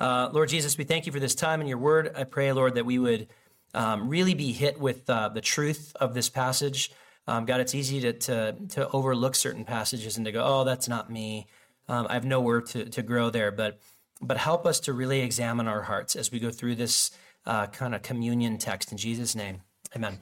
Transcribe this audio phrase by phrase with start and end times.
[0.00, 2.12] Uh, Lord Jesus, we thank you for this time and your word.
[2.16, 3.28] I pray, Lord, that we would
[3.74, 6.90] um, really be hit with uh, the truth of this passage.
[7.26, 10.88] Um, God, it's easy to, to, to, overlook certain passages and to go, oh, that's
[10.88, 11.46] not me.
[11.86, 13.52] Um, I have nowhere to, to grow there.
[13.52, 13.78] But,
[14.22, 17.10] but help us to really examine our hearts as we go through this
[17.44, 18.90] uh, kind of communion text.
[18.90, 19.60] In Jesus' name,
[19.94, 20.18] amen.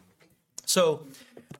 [0.66, 1.06] So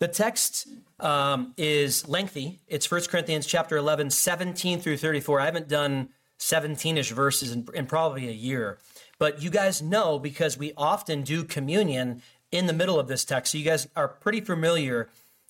[0.01, 0.69] the text
[1.01, 2.61] um, is lengthy.
[2.67, 5.41] It's 1 Corinthians chapter 11, 17 through 34.
[5.41, 8.79] I haven't done 17-ish verses in, in probably a year.
[9.19, 12.23] But you guys know because we often do communion
[12.53, 13.53] in the middle of this text.
[13.53, 15.09] So you guys are pretty familiar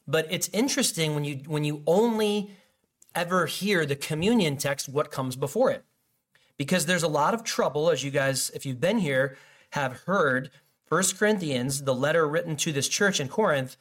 [0.08, 2.50] but it's interesting when you when you only
[3.14, 5.84] ever hear the communion text, what comes before it.
[6.56, 9.36] Because there's a lot of trouble, as you guys, if you've been here,
[9.70, 10.50] have heard
[10.86, 13.76] First Corinthians, the letter written to this church in Corinth,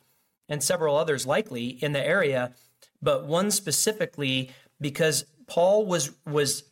[0.50, 2.53] and several others likely in the area,
[3.02, 6.64] but one specifically because Paul was was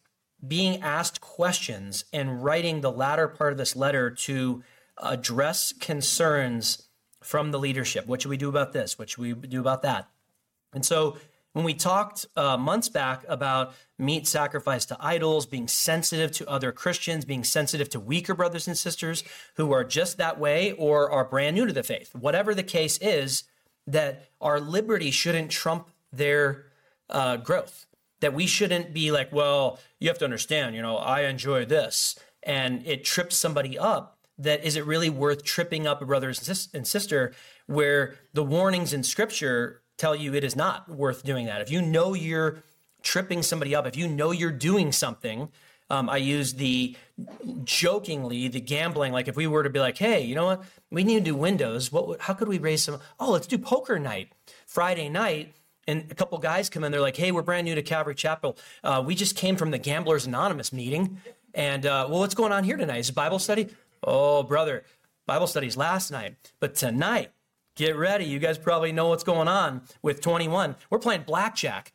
[0.47, 4.63] being asked questions and writing the latter part of this letter to
[4.97, 6.87] address concerns
[7.21, 8.05] from the leadership.
[8.05, 8.99] What should we do about this?
[8.99, 10.07] What should we do about that?
[10.73, 11.17] And so
[11.53, 16.73] when we talked uh, months back about meat sacrificed to idols, being sensitive to other
[16.73, 19.23] Christians, being sensitive to weaker brothers and sisters
[19.55, 22.97] who are just that way or are brand new to the faith, whatever the case
[22.97, 23.45] is,
[23.87, 26.65] that our liberty shouldn't trump their
[27.09, 27.85] uh, growth.
[28.21, 32.17] That we shouldn't be like, well, you have to understand, you know, I enjoy this,
[32.43, 36.33] and it trips somebody up that is it really worth tripping up a brother
[36.73, 37.33] and sister
[37.67, 41.61] where the warnings in scripture tell you it is not worth doing that.
[41.61, 42.63] If you know you're
[43.01, 45.49] tripping somebody up, if you know you're doing something,
[45.89, 46.97] um, I use the
[47.63, 49.13] jokingly the gambling.
[49.13, 51.35] Like if we were to be like, hey, you know what, we need to do
[51.35, 51.91] windows.
[51.91, 52.21] What?
[52.21, 52.99] How could we raise some?
[53.19, 54.31] Oh, let's do poker night
[54.65, 55.53] Friday night.
[55.87, 56.91] And a couple guys come in.
[56.91, 58.57] They're like, hey, we're brand new to Calvary Chapel.
[58.83, 61.21] Uh, we just came from the Gamblers Anonymous meeting.
[61.53, 62.99] And uh, well, what's going on here tonight?
[62.99, 63.69] Is Bible study?
[64.03, 64.83] Oh, brother,
[65.25, 67.31] Bible studies last night, but tonight,
[67.75, 68.25] get ready.
[68.25, 70.75] You guys probably know what's going on with 21.
[70.89, 71.93] We're playing blackjack.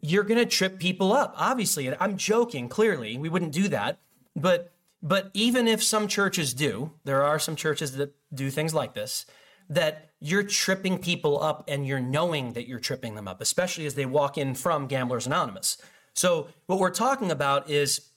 [0.00, 1.94] You're to trip people up, obviously.
[1.98, 3.18] I'm joking, clearly.
[3.18, 3.98] We wouldn't do that.
[4.34, 8.94] But but even if some churches do, there are some churches that do things like
[8.94, 9.26] this,
[9.68, 13.94] that you're tripping people up and you're knowing that you're tripping them up, especially as
[13.94, 15.76] they walk in from Gamblers Anonymous.
[16.14, 18.08] So, what we're talking about is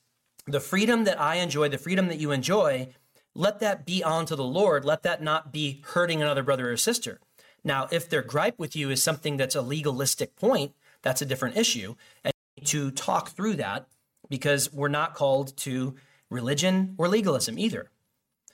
[0.46, 2.90] the freedom that I enjoy, the freedom that you enjoy,
[3.36, 4.86] let that be onto the Lord.
[4.86, 7.20] Let that not be hurting another brother or sister.
[7.64, 11.58] Now, if their gripe with you is something that's a legalistic point, that's a different
[11.58, 11.96] issue.
[12.24, 12.34] And
[12.66, 13.88] to talk through that
[14.30, 15.96] because we're not called to
[16.30, 17.90] religion or legalism either.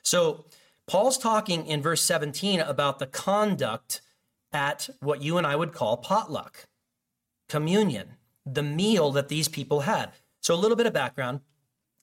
[0.03, 0.45] So,
[0.87, 4.01] Paul's talking in verse 17 about the conduct
[4.53, 6.67] at what you and I would call potluck,
[7.49, 8.15] communion,
[8.45, 10.11] the meal that these people had.
[10.41, 11.41] So, a little bit of background.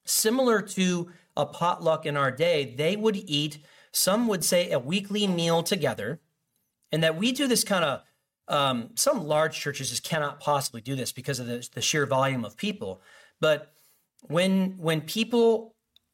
[0.04, 3.58] Similar to a potluck in our day, they would eat,
[3.92, 6.20] some would say, a weekly meal together.
[6.90, 8.02] And that we do this kind of,
[8.48, 12.44] um, some large churches just cannot possibly do this because of the, the sheer volume
[12.44, 13.00] of people.
[13.40, 13.72] But
[14.22, 15.71] when when people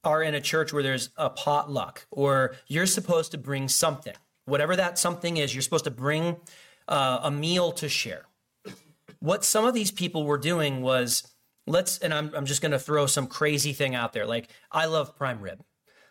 [0.09, 4.15] are in a church where there's a potluck or you're supposed to bring something,
[4.47, 6.37] whatever that something is, you're supposed to bring
[6.89, 8.25] uh, a meal to share.
[9.21, 11.29] What some of these people were doing was
[11.67, 14.25] let's and I'm I'm just going to throw some crazy thing out there.
[14.25, 15.63] Like I love prime rib.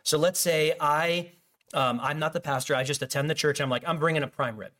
[0.03, 1.31] So let's say I
[1.74, 2.75] um, I'm not the pastor.
[2.75, 3.59] I just attend the church.
[3.59, 4.74] I'm like I'm bringing a prime rib.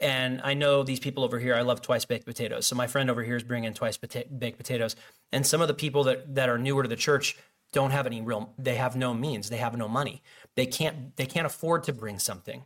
[0.00, 2.66] And I know these people over here, I love twice baked potatoes.
[2.66, 4.96] So my friend over here is bringing twice pota- baked potatoes.
[5.32, 7.36] And some of the people that, that are newer to the church
[7.74, 10.22] don't have any real, they have no means, they have no money.
[10.54, 12.62] They can't, they can't afford to bring something.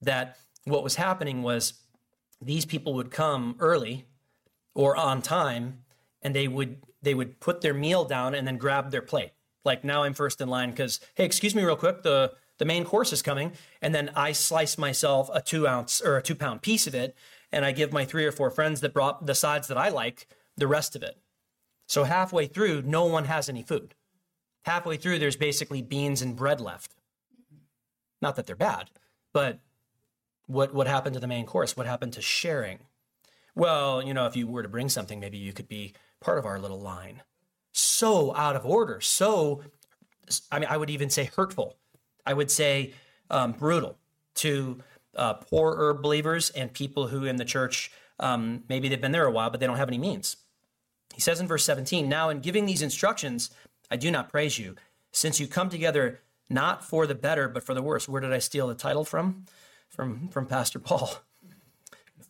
[0.00, 1.74] That what was happening was
[2.40, 4.06] these people would come early
[4.74, 5.84] or on time
[6.22, 9.30] and they would they would put their meal down and then grab their plate.
[9.64, 12.84] Like now I'm first in line because hey, excuse me real quick, the the main
[12.84, 16.62] course is coming, and then I slice myself a two ounce or a two pound
[16.62, 17.16] piece of it,
[17.52, 20.26] and I give my three or four friends that brought the sides that I like
[20.56, 21.18] the rest of it.
[21.86, 23.94] So halfway through, no one has any food.
[24.68, 26.94] Halfway through, there's basically beans and bread left.
[28.20, 28.90] Not that they're bad,
[29.32, 29.60] but
[30.46, 31.74] what what happened to the main course?
[31.74, 32.80] What happened to sharing?
[33.54, 36.44] Well, you know, if you were to bring something, maybe you could be part of
[36.44, 37.22] our little line.
[37.72, 39.62] So out of order, so,
[40.52, 41.76] I mean, I would even say hurtful.
[42.26, 42.92] I would say
[43.30, 43.96] um, brutal
[44.34, 44.80] to
[45.16, 47.90] uh, poorer believers and people who in the church,
[48.20, 50.36] um, maybe they've been there a while, but they don't have any means.
[51.14, 53.50] He says in verse 17, Now in giving these instructions,
[53.90, 54.76] I do not praise you,
[55.12, 56.20] since you come together
[56.50, 58.08] not for the better, but for the worse.
[58.08, 59.44] Where did I steal the title from?
[59.88, 61.10] From, from Pastor Paul.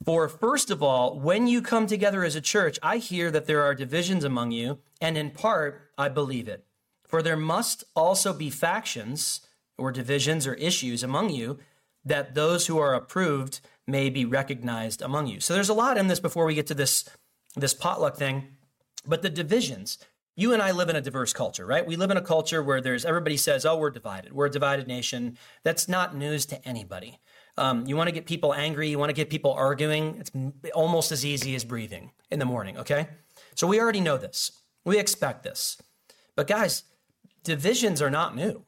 [0.05, 3.63] For first of all, when you come together as a church, I hear that there
[3.63, 6.65] are divisions among you, and in part, I believe it.
[7.07, 9.41] For there must also be factions
[9.77, 11.59] or divisions or issues among you,
[12.05, 15.41] that those who are approved may be recognized among you.
[15.41, 17.09] So there's a lot in this before we get to this
[17.57, 18.49] this potluck thing,
[19.07, 19.99] but the divisions.
[20.39, 21.85] You and I live in a diverse culture, right?
[21.85, 24.33] We live in a culture where there's everybody says, "Oh, we're divided.
[24.33, 27.19] We're a divided nation." That's not news to anybody.
[27.57, 28.89] Um, you want to get people angry.
[28.89, 30.15] You want to get people arguing.
[30.15, 30.31] It's
[30.73, 32.79] almost as easy as breathing in the morning.
[32.79, 33.09] Okay,
[33.57, 34.53] so we already know this.
[34.85, 35.77] We expect this.
[36.37, 36.85] But guys,
[37.43, 38.65] divisions are not new.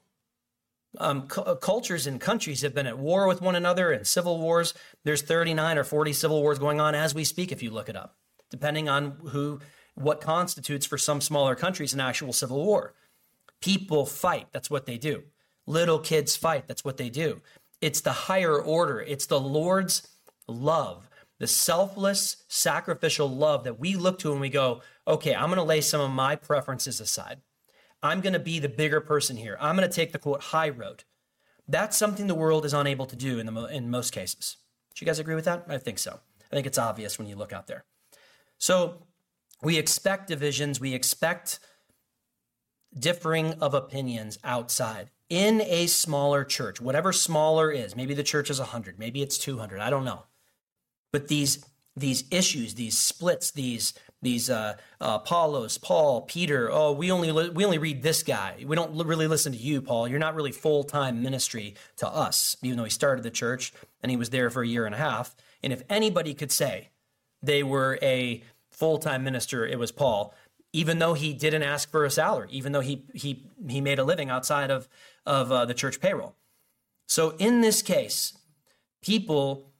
[0.99, 4.75] Um, cu- cultures and countries have been at war with one another and civil wars.
[5.05, 7.94] There's 39 or 40 civil wars going on as we speak, if you look it
[7.94, 8.17] up,
[8.50, 9.61] depending on who,
[10.00, 12.94] what constitutes for some smaller countries an actual civil war.
[13.61, 14.47] People fight.
[14.52, 15.25] That's what they do.
[15.67, 16.67] Little kids fight.
[16.67, 17.43] That's what they do.
[17.81, 19.00] It's the higher order.
[19.00, 20.08] It's the Lord's
[20.47, 21.08] love,
[21.38, 25.62] the selfless, sacrificial love that we look to and we go, okay, I'm going to
[25.62, 27.41] lay some of my preferences aside.
[28.03, 29.56] I'm going to be the bigger person here.
[29.61, 31.05] I'm going to take the quote high road.
[31.69, 34.56] That's something the world is unable to do in the in most cases.
[34.94, 35.64] Do you guys agree with that?
[35.69, 36.19] I think so.
[36.50, 37.85] I think it's obvious when you look out there.
[38.58, 39.03] So
[39.62, 41.61] we expect divisions, we expect
[42.99, 47.95] differing of opinions outside in a smaller church, whatever smaller is.
[47.95, 50.25] Maybe the church is 100, maybe it's 200, I don't know.
[51.12, 51.65] But these
[51.97, 56.71] these issues, these splits, these these uh, uh, Apollos, Paul, Peter.
[56.71, 58.65] Oh, we only li- we only read this guy.
[58.67, 60.09] We don't li- really listen to you, Paul.
[60.09, 63.73] You're not really full time ministry to us, even though he started the church
[64.03, 65.35] and he was there for a year and a half.
[65.63, 66.91] And if anybody could say
[67.43, 68.43] they were a
[68.81, 70.35] full time minister, it was Paul.
[70.73, 74.05] Even though he didn't ask for a salary, even though he he he made a
[74.05, 74.88] living outside of
[75.25, 76.35] of uh, the church payroll.
[77.06, 78.37] So in this case,
[79.03, 79.73] people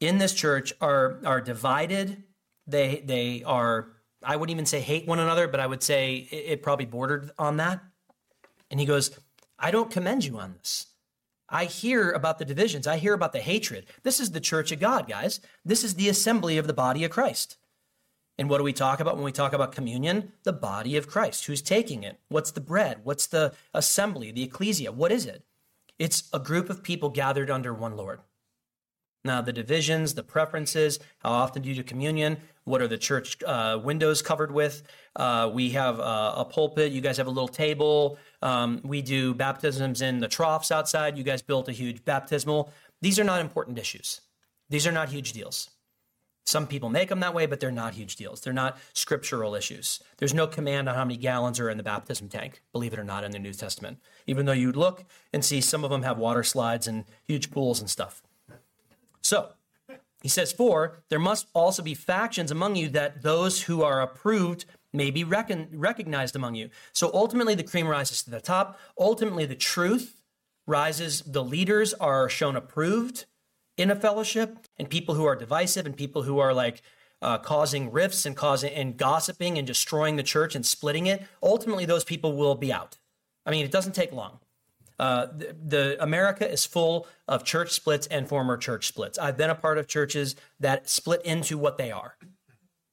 [0.00, 2.24] in this church are are divided
[2.66, 3.88] they they are
[4.22, 7.30] I wouldn't even say hate one another, but I would say it, it probably bordered
[7.38, 7.80] on that.
[8.70, 9.18] And he goes,
[9.58, 10.86] I don't commend you on this.
[11.48, 12.86] I hear about the divisions.
[12.86, 13.86] I hear about the hatred.
[14.02, 15.40] This is the church of God, guys.
[15.64, 17.58] This is the assembly of the body of Christ.
[18.36, 20.32] And what do we talk about when we talk about communion?
[20.42, 21.46] The body of Christ.
[21.46, 22.18] Who's taking it?
[22.28, 23.00] What's the bread?
[23.04, 24.90] What's the assembly, the ecclesia?
[24.90, 25.44] What is it?
[25.98, 28.20] It's a group of people gathered under one Lord.
[29.24, 32.36] Now, the divisions, the preferences, how often do you do communion?
[32.64, 34.82] What are the church uh, windows covered with?
[35.16, 36.92] Uh, we have uh, a pulpit.
[36.92, 38.18] You guys have a little table.
[38.42, 41.16] Um, we do baptisms in the troughs outside.
[41.16, 42.70] You guys built a huge baptismal.
[43.00, 44.20] These are not important issues.
[44.68, 45.70] These are not huge deals.
[46.44, 48.42] Some people make them that way, but they're not huge deals.
[48.42, 50.00] They're not scriptural issues.
[50.18, 53.04] There's no command on how many gallons are in the baptism tank, believe it or
[53.04, 53.98] not, in the New Testament.
[54.26, 57.80] Even though you look and see some of them have water slides and huge pools
[57.80, 58.22] and stuff.
[59.22, 59.52] So
[60.22, 64.66] he says, For there must also be factions among you that those who are approved
[64.92, 66.68] may be recon- recognized among you.
[66.92, 68.78] So ultimately, the cream rises to the top.
[68.98, 70.20] Ultimately, the truth
[70.66, 71.22] rises.
[71.22, 73.24] The leaders are shown approved
[73.76, 76.82] in a fellowship, and people who are divisive and people who are like,
[77.22, 81.22] uh, causing rifts and causing and gossiping and destroying the church and splitting it.
[81.42, 82.98] Ultimately, those people will be out.
[83.46, 84.40] I mean, it doesn't take long.
[84.98, 89.18] Uh, the, the, America is full of church splits and former church splits.
[89.18, 92.16] I've been a part of churches that split into what they are.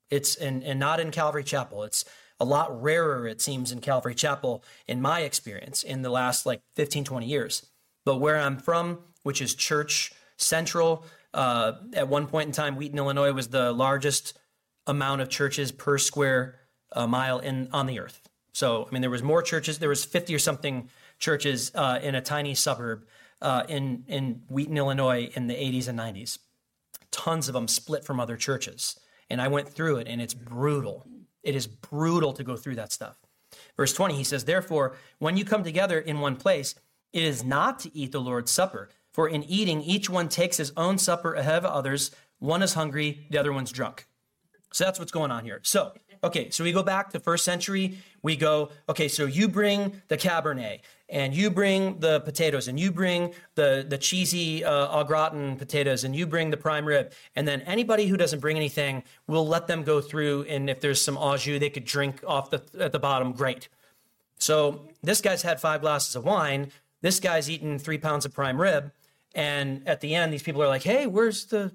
[0.09, 1.83] It's and and not in Calvary Chapel.
[1.83, 2.03] It's
[2.39, 6.61] a lot rarer it seems in Calvary Chapel in my experience in the last like
[6.75, 7.67] 15 20 years.
[8.03, 10.11] But where I'm from, which is church
[10.41, 14.37] central, uh, at one point in time Wheaton, Illinois was the largest
[14.87, 16.59] amount of churches per square
[16.93, 18.29] uh, mile in on the earth.
[18.53, 22.15] So, I mean there was more churches, there was 50 or something churches uh, in
[22.15, 23.05] a tiny suburb
[23.41, 26.39] uh, in in Wheaton, Illinois, in the 80s and 90s.
[27.11, 31.05] Tons of them split from other churches, and I went through it, and it's brutal.
[31.43, 33.17] It is brutal to go through that stuff.
[33.75, 36.75] Verse 20, he says, Therefore, when you come together in one place,
[37.13, 38.89] it is not to eat the Lord's Supper.
[39.11, 42.11] For in eating, each one takes his own supper ahead of others.
[42.39, 44.07] One is hungry, the other one's drunk.
[44.71, 45.59] So that's what's going on here.
[45.63, 47.97] So okay, so we go back to first century.
[48.21, 52.91] We go, okay, so you bring the Cabernet and you bring the potatoes and you
[52.91, 57.11] bring the, the cheesy uh, au gratin potatoes and you bring the prime rib.
[57.35, 60.43] And then anybody who doesn't bring anything, we'll let them go through.
[60.43, 63.67] And if there's some au jus they could drink off the, at the bottom, great.
[64.37, 66.71] So this guy's had five glasses of wine.
[67.01, 68.91] This guy's eaten three pounds of prime rib.
[69.33, 71.71] And at the end, these people are like, hey, where's the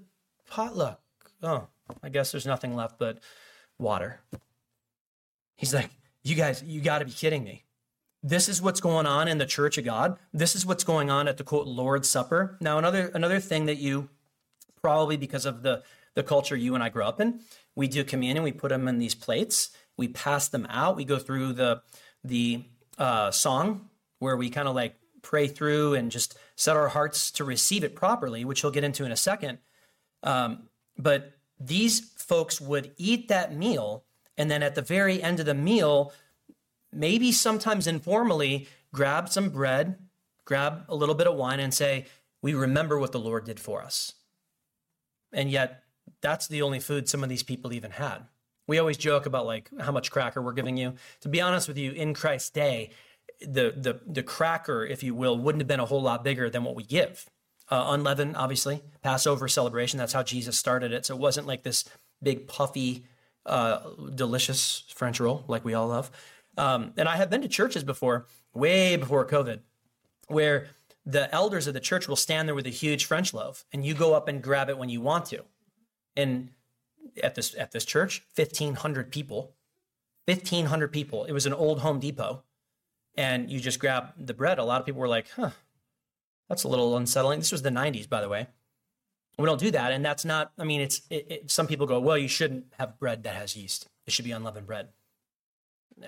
[0.50, 1.00] potluck?
[1.42, 1.68] Oh,
[2.02, 3.20] I guess there's nothing left but
[3.78, 4.20] water.
[5.56, 5.90] He's like,
[6.22, 7.64] You guys, you got to be kidding me.
[8.22, 10.18] This is what's going on in the church of God.
[10.32, 12.58] This is what's going on at the quote Lord's Supper.
[12.60, 14.08] Now, another another thing that you
[14.82, 15.82] probably because of the
[16.14, 17.40] the culture you and I grew up in,
[17.74, 18.42] we do communion.
[18.42, 19.70] We put them in these plates.
[19.96, 20.96] We pass them out.
[20.96, 21.82] We go through the
[22.24, 22.64] the
[22.98, 27.44] uh, song where we kind of like pray through and just set our hearts to
[27.44, 29.58] receive it properly, which he'll get into in a second.
[30.22, 34.04] Um, but these folks would eat that meal,
[34.36, 36.12] and then at the very end of the meal,
[36.92, 39.98] maybe sometimes informally, grab some bread,
[40.44, 42.06] grab a little bit of wine, and say,
[42.42, 44.14] We remember what the Lord did for us.
[45.32, 45.82] And yet,
[46.20, 48.26] that's the only food some of these people even had.
[48.66, 50.94] We always joke about like how much cracker we're giving you.
[51.20, 52.90] To be honest with you, in Christ's day,
[53.40, 56.64] the the the cracker, if you will, wouldn't have been a whole lot bigger than
[56.64, 57.26] what we give.
[57.68, 59.98] Uh, unleavened, obviously, Passover celebration.
[59.98, 61.04] That's how Jesus started it.
[61.04, 61.84] So it wasn't like this
[62.22, 63.04] big puffy,
[63.44, 63.80] uh,
[64.14, 66.10] delicious French roll like we all love.
[66.56, 69.60] Um, and I have been to churches before, way before COVID,
[70.28, 70.68] where
[71.04, 73.94] the elders of the church will stand there with a huge French loaf, and you
[73.94, 75.44] go up and grab it when you want to.
[76.16, 76.50] And
[77.22, 79.54] at this at this church, fifteen hundred people,
[80.26, 81.24] fifteen hundred people.
[81.24, 82.42] It was an old Home Depot,
[83.16, 84.58] and you just grab the bread.
[84.58, 85.50] A lot of people were like, "Huh,
[86.48, 88.48] that's a little unsettling." This was the '90s, by the way.
[89.38, 90.52] We don't do that, and that's not.
[90.58, 93.56] I mean, it's it, it, some people go, "Well, you shouldn't have bread that has
[93.56, 93.88] yeast.
[94.06, 94.88] It should be unleavened bread."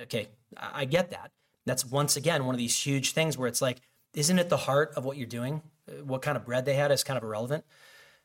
[0.03, 1.33] Okay, I, I get that.
[1.67, 3.81] That's once again one of these huge things where it's like,
[4.15, 5.63] isn't it the heart of what you're doing?
[6.03, 7.65] What kind of bread they had is kind of irrelevant.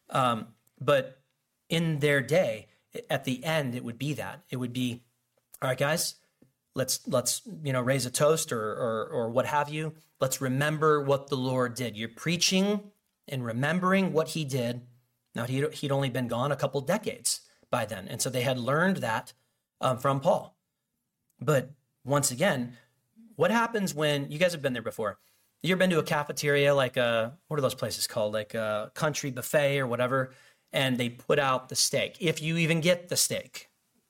[0.09, 0.47] Um,
[0.79, 1.19] but
[1.69, 2.67] in their day,
[3.09, 4.43] at the end, it would be that.
[4.49, 5.01] It would be,
[5.61, 6.15] all right, guys,
[6.75, 9.93] let's let's you know raise a toast or or, or what have you.
[10.19, 11.97] Let's remember what the Lord did.
[11.97, 12.91] You're preaching
[13.27, 14.81] and remembering what He did.
[15.35, 18.59] Now he'd, he'd only been gone a couple decades by then, and so they had
[18.59, 19.33] learned that
[19.81, 20.55] um, from Paul.
[21.39, 21.71] But
[22.05, 22.77] once again,
[23.35, 25.17] what happens when you guys have been there before?
[25.61, 28.91] You ever been to a cafeteria like a what are those places called, like a
[28.93, 30.31] country buffet or whatever?
[30.73, 32.17] and they put out the steak.
[32.19, 33.69] If you even get the steak,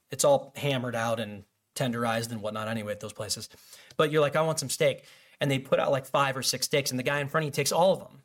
[0.09, 1.43] it's all hammered out and
[1.75, 3.49] tenderized and whatnot anyway at those places.
[3.97, 5.05] But you're like, I want some steak.
[5.39, 7.47] And they put out like five or six steaks, and the guy in front of
[7.47, 8.21] you takes all of them.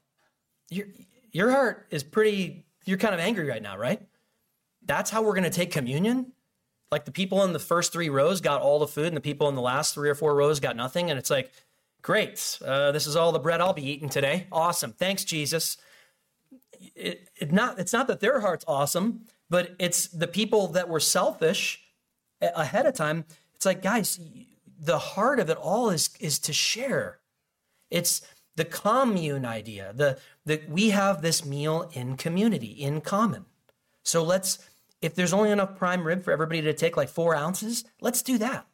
[0.71, 0.87] Your,
[1.33, 4.01] your heart is pretty, you're kind of angry right now, right?
[4.85, 6.33] That's how we're going to take communion.
[6.93, 9.49] Like the people in the first three rows got all the food, and the people
[9.49, 11.11] in the last three or four rows got nothing.
[11.11, 11.51] And it's like,
[12.03, 14.47] great, uh, this is all the bread I'll be eating today.
[14.53, 14.93] Awesome.
[14.93, 15.79] Thanks, Jesus
[16.95, 21.01] it, it not it's not that their heart's awesome, but it's the people that were
[21.01, 21.85] selfish
[22.41, 23.25] ahead of time.
[23.55, 24.21] It's like, guys,
[24.79, 27.19] the heart of it all is is to share.
[27.91, 28.23] It's
[28.57, 29.93] the commune idea.
[29.95, 33.47] The that we have this meal in community, in common.
[34.03, 34.59] So let's
[35.01, 38.39] if there's only enough prime rib for everybody to take like four ounces, let's do
[38.39, 38.67] that.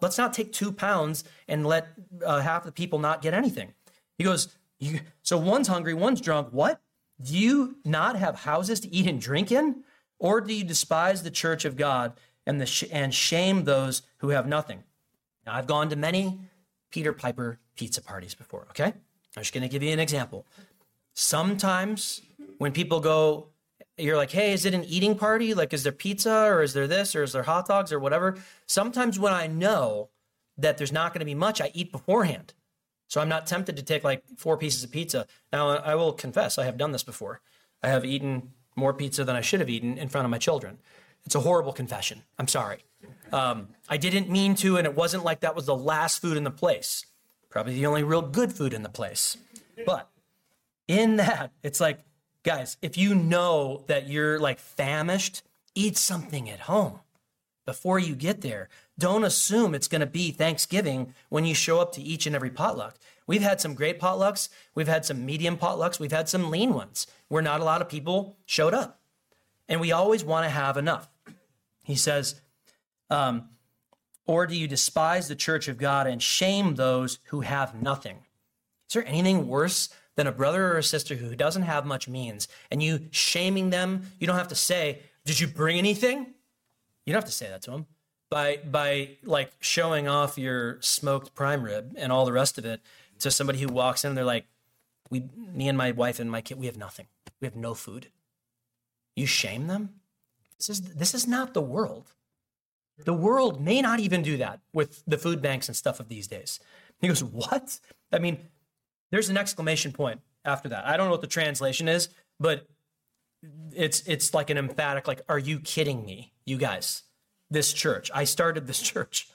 [0.00, 1.86] Let's not take two pounds and let
[2.24, 3.72] uh, half the people not get anything.
[4.18, 4.48] He goes,
[5.22, 6.48] so one's hungry, one's drunk.
[6.50, 6.80] What?
[7.20, 9.84] Do you not have houses to eat and drink in?
[10.18, 12.14] Or do you despise the church of God
[12.46, 14.84] and, sh- and shame those who have nothing?
[15.46, 16.40] Now, I've gone to many
[16.90, 18.92] Peter Piper pizza parties before, okay?
[19.36, 20.46] I'm just going to give you an example.
[21.14, 22.22] Sometimes
[22.58, 23.48] when people go,
[23.96, 25.54] you're like, hey, is it an eating party?
[25.54, 28.36] Like, is there pizza or is there this or is there hot dogs or whatever?
[28.66, 30.10] Sometimes when I know
[30.58, 32.54] that there's not going to be much, I eat beforehand.
[33.08, 35.26] So I'm not tempted to take like four pieces of pizza.
[35.52, 37.40] Now, I will confess, I have done this before.
[37.82, 40.78] I have eaten more pizza than I should have eaten in front of my children.
[41.24, 42.22] It's a horrible confession.
[42.38, 42.84] I'm sorry.
[43.32, 46.44] Um, I didn't mean to, and it wasn't like that was the last food in
[46.44, 47.06] the place.
[47.48, 49.36] Probably the only real good food in the place.
[49.86, 50.08] But
[50.88, 52.00] in that, it's like,
[52.42, 55.42] guys, if you know that you're like famished,
[55.74, 57.00] eat something at home
[57.64, 58.68] before you get there.
[58.98, 62.50] Don't assume it's going to be Thanksgiving when you show up to each and every
[62.50, 62.98] potluck.
[63.26, 64.48] We've had some great potlucks.
[64.74, 65.98] We've had some medium potlucks.
[65.98, 69.00] We've had some lean ones where not a lot of people showed up.
[69.68, 71.08] And we always want to have enough.
[71.92, 72.40] He says,
[73.10, 73.50] um,
[74.26, 78.16] or do you despise the church of God and shame those who have nothing?
[78.88, 82.48] Is there anything worse than a brother or a sister who doesn't have much means
[82.70, 84.10] and you shaming them?
[84.18, 86.32] You don't have to say, Did you bring anything?
[87.04, 87.86] You don't have to say that to them
[88.30, 92.80] by by like showing off your smoked prime rib and all the rest of it
[93.18, 94.46] to somebody who walks in and they're like,
[95.10, 97.08] "We, me and my wife and my kid, we have nothing.
[97.42, 98.08] We have no food."
[99.14, 100.00] You shame them.
[100.66, 102.12] This is this is not the world.
[103.04, 106.26] The world may not even do that with the food banks and stuff of these
[106.26, 106.60] days.
[107.00, 107.80] He goes, "What?"
[108.12, 108.38] I mean,
[109.10, 110.86] there's an exclamation point after that.
[110.86, 112.66] I don't know what the translation is, but
[113.72, 117.02] it's it's like an emphatic like, "Are you kidding me, you guys?"
[117.52, 118.10] this church.
[118.14, 119.28] I started this church.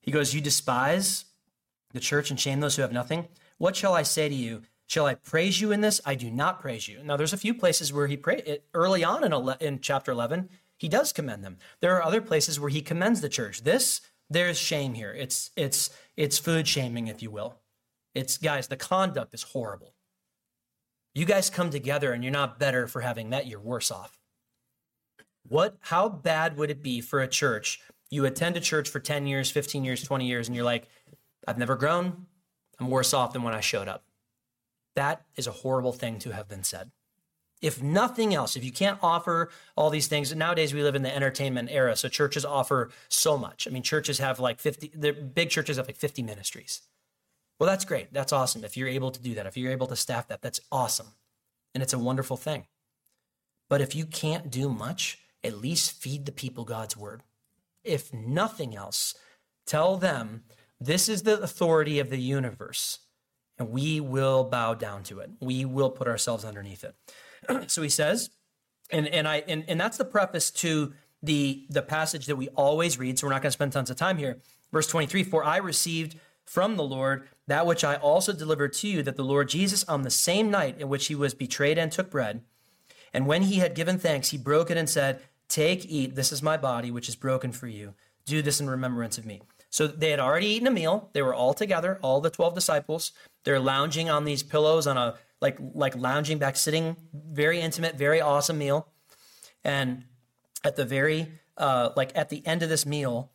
[0.00, 1.26] He goes, You despise
[1.92, 3.28] the church and shame those who have nothing.
[3.58, 4.62] What shall I say to you?
[4.94, 6.00] Shall I praise you in this?
[6.04, 7.02] I do not praise you.
[7.02, 10.48] Now, there's a few places where he pray early on in, ele- in chapter 11,
[10.76, 11.56] he does commend them.
[11.80, 13.64] There are other places where he commends the church.
[13.64, 15.12] This there's shame here.
[15.12, 17.56] It's it's it's food shaming, if you will.
[18.14, 19.94] It's guys, the conduct is horrible.
[21.12, 24.16] You guys come together and you're not better for having met, you're worse off.
[25.42, 27.80] What how bad would it be for a church?
[28.10, 30.86] You attend a church for 10 years, 15 years, 20 years, and you're like,
[31.48, 32.26] I've never grown.
[32.78, 34.04] I'm worse off than when I showed up.
[34.94, 36.90] That is a horrible thing to have been said.
[37.62, 41.14] If nothing else, if you can't offer all these things, nowadays we live in the
[41.14, 43.66] entertainment era, so churches offer so much.
[43.66, 46.82] I mean, churches have like 50, the big churches have like 50 ministries.
[47.58, 48.12] Well, that's great.
[48.12, 48.64] That's awesome.
[48.64, 51.14] If you're able to do that, if you're able to staff that, that's awesome.
[51.72, 52.66] And it's a wonderful thing.
[53.68, 57.22] But if you can't do much, at least feed the people God's word.
[57.82, 59.14] If nothing else,
[59.66, 60.44] tell them
[60.80, 62.98] this is the authority of the universe,
[63.58, 65.30] and we will bow down to it.
[65.40, 66.94] We will put ourselves underneath it.
[67.70, 68.30] so he says,
[68.90, 70.92] and and I and, and that's the preface to
[71.22, 73.18] the the passage that we always read.
[73.18, 74.38] So we're not going to spend tons of time here.
[74.72, 79.02] Verse 23, for I received from the Lord that which I also delivered to you,
[79.02, 82.10] that the Lord Jesus, on the same night in which he was betrayed and took
[82.10, 82.42] bread,
[83.12, 86.42] and when he had given thanks, he broke it and said, Take, eat, this is
[86.42, 87.94] my body, which is broken for you.
[88.26, 89.42] Do this in remembrance of me.
[89.70, 91.10] So they had already eaten a meal.
[91.12, 93.12] They were all together, all the 12 disciples.
[93.44, 98.20] They're lounging on these pillows on a like like lounging back, sitting, very intimate, very
[98.20, 98.88] awesome meal.
[99.62, 100.04] And
[100.64, 103.32] at the very uh, like at the end of this meal,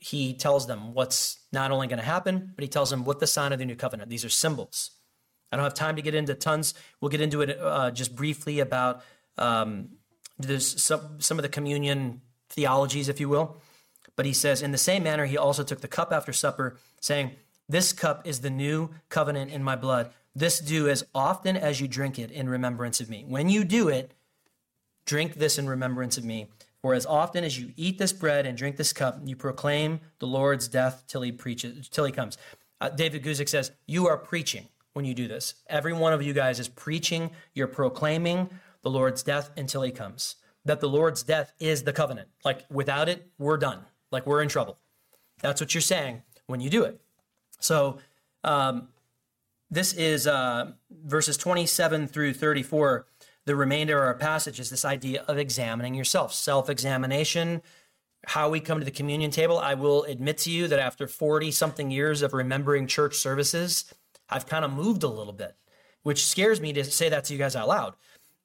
[0.00, 3.26] he tells them what's not only going to happen, but he tells them what the
[3.26, 4.10] sign of the new covenant.
[4.10, 4.90] These are symbols.
[5.50, 6.74] I don't have time to get into tons.
[7.00, 9.02] We'll get into it uh, just briefly about
[9.38, 9.90] um,
[10.38, 13.60] there's some some of the communion theologies, if you will.
[14.16, 17.32] But he says, in the same manner, he also took the cup after supper, saying,
[17.72, 20.12] "This cup is the new covenant in my blood.
[20.34, 23.24] This do as often as you drink it in remembrance of me.
[23.26, 24.12] When you do it,
[25.06, 26.48] drink this in remembrance of me.
[26.82, 30.26] For as often as you eat this bread and drink this cup, you proclaim the
[30.26, 32.36] Lord's death till he preaches, till he comes.
[32.78, 35.54] Uh, David Guzik says, You are preaching when you do this.
[35.68, 38.50] Every one of you guys is preaching, you're proclaiming
[38.82, 40.36] the Lord's death until he comes.
[40.64, 42.28] That the Lord's death is the covenant.
[42.44, 43.86] Like without it, we're done.
[44.10, 44.78] Like we're in trouble.
[45.40, 47.00] That's what you're saying when you do it.
[47.62, 47.98] So,
[48.44, 48.88] um,
[49.70, 53.06] this is uh, verses 27 through 34.
[53.46, 57.62] The remainder of our passage is this idea of examining yourself, self examination,
[58.26, 59.58] how we come to the communion table.
[59.58, 63.86] I will admit to you that after 40 something years of remembering church services,
[64.28, 65.56] I've kind of moved a little bit,
[66.02, 67.94] which scares me to say that to you guys out loud.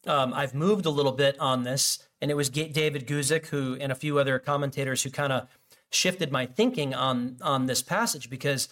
[0.06, 3.92] Um, I've moved a little bit on this, and it was David Guzik who and
[3.92, 5.50] a few other commentators who kind of
[5.90, 8.70] shifted my thinking on on this passage because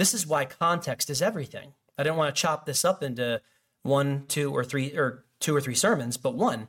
[0.00, 1.74] this is why context is everything.
[1.98, 3.42] I didn't want to chop this up into
[3.82, 6.68] one, two, or three, or two or three sermons, but one.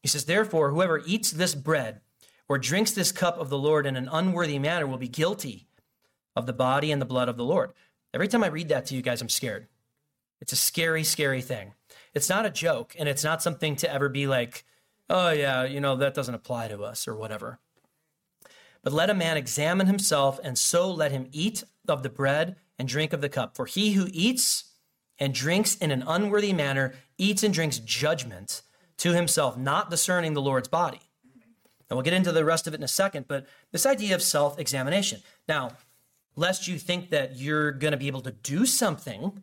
[0.00, 2.02] He says, Therefore, whoever eats this bread
[2.48, 5.66] or drinks this cup of the Lord in an unworthy manner will be guilty
[6.36, 7.72] of the body and the blood of the Lord.
[8.14, 9.66] Every time I read that to you guys, I'm scared.
[10.40, 11.72] It's a scary, scary thing.
[12.14, 14.64] It's not a joke, and it's not something to ever be like,
[15.10, 17.58] oh, yeah, you know, that doesn't apply to us or whatever.
[18.82, 22.88] But let a man examine himself, and so let him eat of the bread and
[22.88, 23.56] drink of the cup.
[23.56, 24.72] For he who eats
[25.18, 28.62] and drinks in an unworthy manner eats and drinks judgment
[28.98, 31.00] to himself, not discerning the Lord's body.
[31.88, 34.22] And we'll get into the rest of it in a second, but this idea of
[34.22, 35.20] self examination.
[35.46, 35.72] Now,
[36.36, 39.42] lest you think that you're going to be able to do something,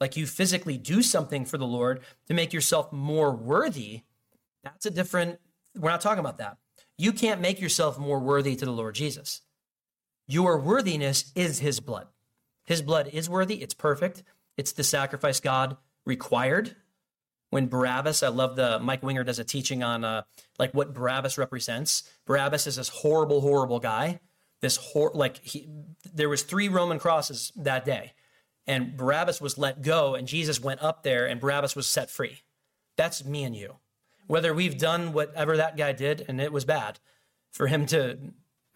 [0.00, 4.02] like you physically do something for the Lord to make yourself more worthy,
[4.62, 5.40] that's a different,
[5.76, 6.58] we're not talking about that.
[6.98, 9.42] You can't make yourself more worthy to the Lord Jesus.
[10.26, 12.08] Your worthiness is his blood.
[12.66, 14.22] His blood is worthy, it's perfect,
[14.58, 16.76] it's the sacrifice God required.
[17.50, 20.22] When Barabbas, I love the Mike Winger does a teaching on uh,
[20.58, 22.02] like what Barabbas represents.
[22.26, 24.20] Barabbas is this horrible, horrible guy.
[24.60, 25.66] This hor- like he,
[26.12, 28.12] there was three Roman crosses that day,
[28.66, 32.42] and Barabbas was let go, and Jesus went up there, and Barabbas was set free.
[32.98, 33.76] That's me and you.
[34.28, 37.00] Whether we've done whatever that guy did, and it was bad,
[37.50, 38.18] for him to,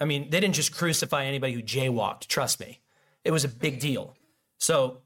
[0.01, 2.27] I mean, they didn't just crucify anybody who jaywalked.
[2.27, 2.81] Trust me.
[3.25, 4.17] It was a big deal.
[4.59, 4.99] So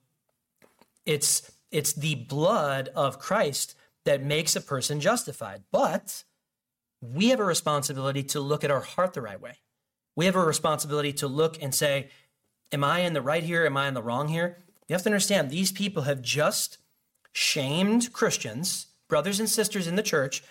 [1.05, 5.65] it's it's the blood of Christ that makes a person justified.
[5.71, 6.25] But
[7.01, 9.59] we have a responsibility to look at our heart the right way.
[10.15, 12.09] We have a responsibility to look and say,
[12.73, 13.67] Am I in the right here?
[13.67, 14.59] Am I in the wrong here?
[14.89, 16.79] You have to understand these people have just
[17.33, 20.43] shamed Christians, brothers and sisters in the church.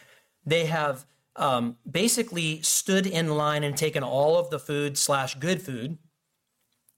[0.46, 5.62] They have um, basically stood in line and taken all of the food slash good
[5.62, 5.98] food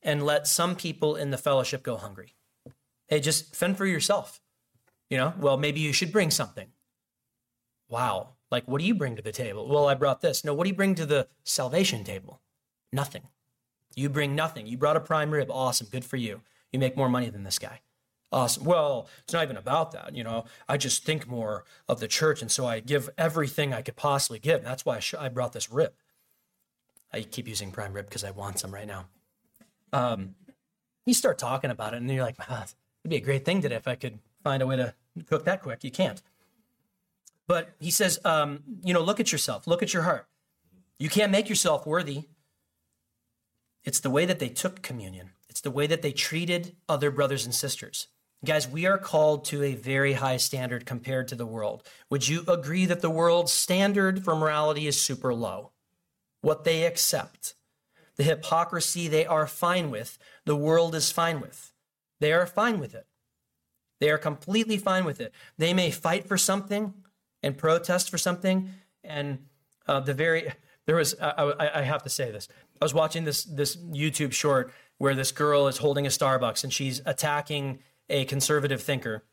[0.01, 2.35] and let some people in the fellowship go hungry.
[3.07, 4.41] Hey, just fend for yourself.
[5.09, 6.67] You know, well, maybe you should bring something.
[7.89, 8.35] Wow.
[8.51, 9.67] Like, what do you bring to the table?
[9.67, 10.43] Well, I brought this.
[10.43, 12.41] No, what do you bring to the salvation table?
[12.91, 13.23] Nothing.
[13.95, 14.67] You bring nothing.
[14.67, 15.49] You brought a prime rib.
[15.49, 15.87] Awesome.
[15.89, 16.41] Good for you.
[16.71, 17.81] You make more money than this guy.
[18.31, 18.65] Awesome.
[18.65, 20.13] Well, it's not even about that.
[20.15, 22.41] You know, I just think more of the church.
[22.41, 24.63] And so I give everything I could possibly give.
[24.63, 25.93] That's why I, sh- I brought this rib.
[27.13, 29.05] I keep using prime rib because I want some right now.
[29.93, 30.35] Um,
[31.05, 33.75] you start talking about it and you're like, ah, it'd be a great thing today
[33.75, 34.93] if I could find a way to
[35.25, 35.85] cook that quick.
[35.85, 36.21] You can't.
[37.47, 40.27] But he says, um, you know, look at yourself, look at your heart.
[40.99, 42.23] You can't make yourself worthy.
[43.85, 47.45] It's the way that they took communion, it's the way that they treated other brothers
[47.45, 48.07] and sisters.
[48.45, 51.83] Guys, we are called to a very high standard compared to the world.
[52.09, 55.71] Would you agree that the world's standard for morality is super low?
[56.41, 57.55] What they accept,
[58.15, 61.73] the hypocrisy they are fine with, the world is fine with.
[62.19, 63.07] They are fine with it.
[63.99, 65.33] They are completely fine with it.
[65.57, 66.93] They may fight for something
[67.41, 68.69] and protest for something.
[69.03, 69.39] And
[69.87, 70.51] uh, the very,
[70.85, 72.47] there was, I, I have to say this.
[72.79, 76.71] I was watching this, this YouTube short where this girl is holding a Starbucks and
[76.71, 79.23] she's attacking a conservative thinker.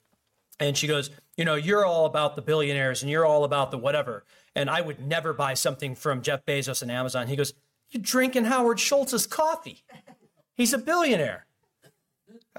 [0.61, 3.79] And she goes, You know, you're all about the billionaires and you're all about the
[3.79, 4.25] whatever.
[4.55, 7.27] And I would never buy something from Jeff Bezos and Amazon.
[7.27, 7.55] He goes,
[7.91, 9.85] You're drinking Howard Schultz's coffee.
[10.55, 11.47] He's a billionaire.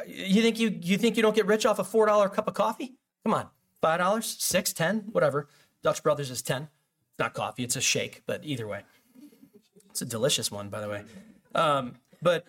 [0.06, 2.96] You think you, you think you don't get rich off a $4 cup of coffee?
[3.24, 3.48] Come on.
[3.82, 5.48] $5, 6 10 whatever.
[5.84, 6.64] Dutch Brothers is 10
[7.12, 8.82] It's not coffee, it's a shake, but either way.
[9.92, 11.04] It's a delicious one, by the way.
[11.54, 12.46] Um, but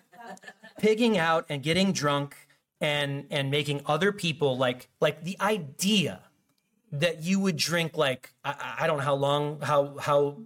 [0.79, 2.46] pigging out and getting drunk
[2.81, 6.21] and and making other people like like the idea
[6.93, 10.39] that you would drink like I, I don't know how long how how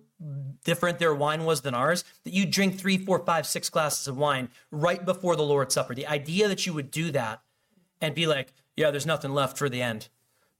[0.64, 4.16] different their wine was than ours that you drink three four five six glasses of
[4.16, 5.94] wine right before the lord's supper.
[5.94, 7.42] The idea that you would do that
[8.00, 10.08] and be like yeah there's nothing left for the end.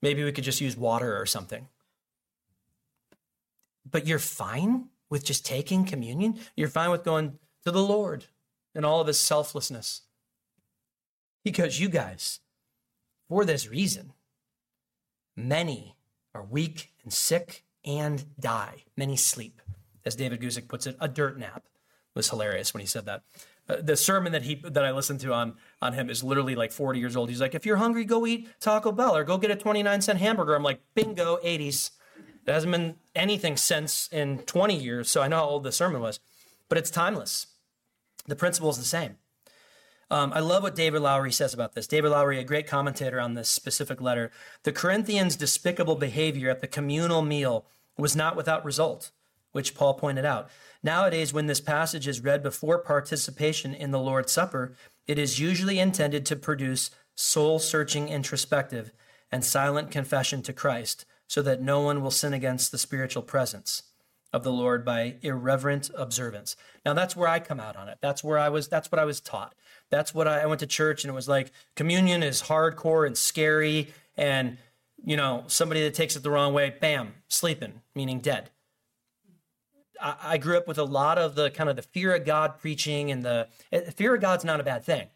[0.03, 1.69] Maybe we could just use water or something.
[3.89, 6.39] But you're fine with just taking communion?
[6.57, 8.27] You're fine with going to the lord
[8.75, 10.03] and all of his selflessness
[11.45, 12.41] because you guys,
[13.29, 14.13] for this reason,
[15.37, 15.97] many
[16.35, 18.85] are weak and sick and die.
[18.97, 19.61] Many sleep.
[20.05, 21.65] As David Guzik puts it, a dirt nap
[22.15, 23.23] was hilarious when he said that.
[23.69, 26.73] Uh, the sermon that he that I listened to on on him is literally like
[26.73, 27.29] 40 years old.
[27.29, 30.19] He's like, if you're hungry, go eat Taco Bell or go get a 29 cent
[30.19, 30.55] hamburger.
[30.55, 31.91] I'm like, bingo, 80s.
[32.47, 36.01] It hasn't been anything since in 20 years, so I know how old the sermon
[36.01, 36.19] was.
[36.69, 37.47] But it's timeless.
[38.27, 39.17] The principle is the same.
[40.11, 41.87] Um, I love what David Lowery says about this.
[41.87, 44.33] David Lowery, a great commentator on this specific letter.
[44.65, 47.65] The Corinthians' despicable behavior at the communal meal
[47.97, 49.13] was not without result,
[49.53, 50.51] which Paul pointed out.
[50.83, 54.75] Nowadays, when this passage is read before participation in the Lord's Supper,
[55.07, 58.93] it is usually intended to produce soul searching introspective
[59.31, 63.85] and silent confession to Christ so that no one will sin against the spiritual presence
[64.33, 66.57] of the Lord by irreverent observance.
[66.85, 67.99] Now that's where I come out on it.
[68.01, 69.55] That's where I was that's what I was taught.
[69.91, 73.17] That's what I, I went to church and it was like communion is hardcore and
[73.17, 74.59] scary and
[75.05, 78.51] you know, somebody that takes it the wrong way, bam, sleeping, meaning dead.
[80.01, 82.59] I, I grew up with a lot of the kind of the fear of God
[82.59, 85.09] preaching and the eh, fear of God's not a bad thing.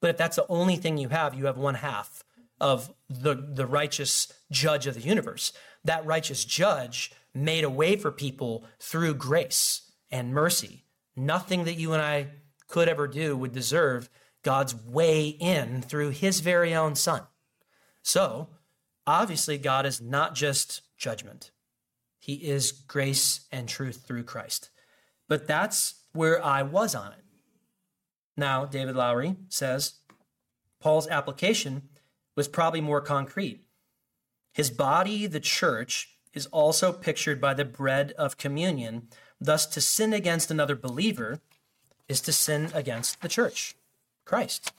[0.00, 2.24] But if that's the only thing you have, you have one half
[2.60, 5.52] of the, the righteous judge of the universe.
[5.84, 10.84] That righteous judge made a way for people through grace and mercy.
[11.16, 12.28] Nothing that you and I
[12.68, 14.08] could ever do would deserve
[14.42, 17.22] God's way in through his very own son.
[18.02, 18.48] So,
[19.06, 21.50] obviously, God is not just judgment,
[22.18, 24.70] he is grace and truth through Christ.
[25.28, 27.24] But that's where I was on it.
[28.36, 29.94] Now, David Lowery says
[30.80, 31.88] Paul's application
[32.36, 33.64] was probably more concrete.
[34.52, 39.08] His body, the church, is also pictured by the bread of communion.
[39.40, 41.40] Thus, to sin against another believer
[42.08, 43.76] is to sin against the church,
[44.24, 44.72] Christ.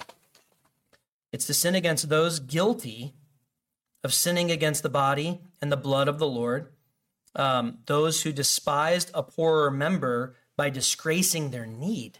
[1.32, 3.14] It's to sin against those guilty
[4.04, 6.74] of sinning against the body and the blood of the Lord,
[7.36, 12.20] um, those who despised a poorer member by disgracing their need,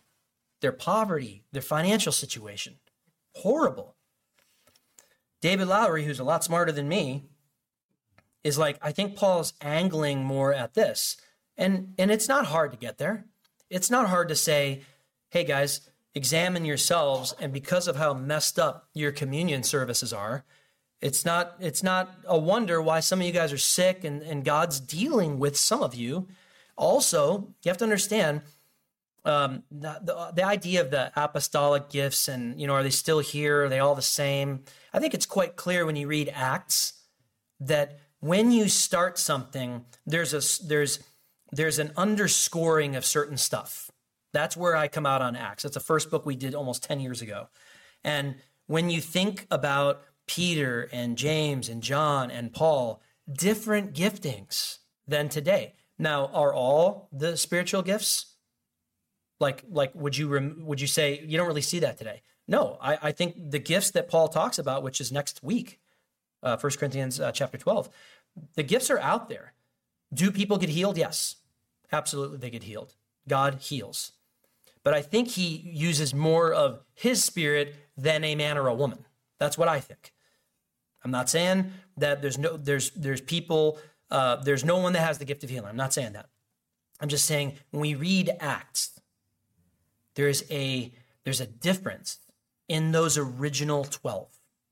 [0.62, 2.76] their poverty, their financial situation.
[3.36, 3.96] Horrible.
[5.42, 7.26] David Lowery, who's a lot smarter than me,
[8.44, 11.18] is like I think Paul's angling more at this.
[11.58, 13.26] And and it's not hard to get there.
[13.70, 14.84] It's not hard to say,
[15.30, 20.44] "Hey guys, examine yourselves and because of how messed up your communion services are,
[21.02, 24.46] it's not it's not a wonder why some of you guys are sick and, and
[24.46, 26.28] God's dealing with some of you.
[26.78, 28.42] Also, you have to understand
[29.24, 33.20] um, the, the, the idea of the apostolic gifts and you know are they still
[33.20, 33.66] here?
[33.66, 34.64] Are they all the same?
[34.94, 36.94] I think it's quite clear when you read Acts
[37.60, 41.00] that when you start something, there's a there's
[41.52, 43.91] there's an underscoring of certain stuff.
[44.34, 45.64] That's where I come out on Acts.
[45.64, 47.50] That's the first book we did almost 10 years ago.
[48.04, 48.36] And
[48.68, 55.74] when you think about Peter and James and John and Paul, different giftings than today.
[56.00, 58.36] Now, are all the spiritual gifts?
[59.40, 62.22] Like, like, would you rem- would you say you don't really see that today?
[62.48, 65.80] No, I, I think the gifts that Paul talks about, which is next week,
[66.44, 67.90] uh, 1 Corinthians uh, chapter 12,
[68.56, 69.54] the gifts are out there.
[70.14, 70.98] Do people get healed?
[70.98, 71.38] Yes,
[71.92, 72.96] absolutely, they get healed.
[73.28, 74.14] God heals.
[74.84, 79.06] But I think he uses more of his spirit than a man or a woman.
[79.40, 80.14] That's what I think.
[81.04, 85.18] I'm not saying that there's no there's there's people uh, there's no one that has
[85.18, 85.70] the gift of healing.
[85.70, 86.28] I'm not saying that.
[87.00, 89.00] I'm just saying when we read Acts,
[90.16, 90.92] there's a
[91.24, 92.20] there's a difference
[92.68, 94.30] in those original twelve,